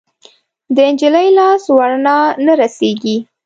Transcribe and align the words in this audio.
د 0.75 0.77
نجلۍ 0.91 1.27
لاس 1.37 1.63
ورڼا 1.77 2.17
نه 2.45 2.53
رسیږي 2.61 3.17